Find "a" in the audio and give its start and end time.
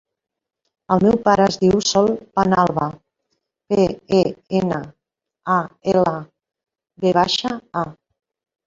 5.59-5.63, 7.87-7.91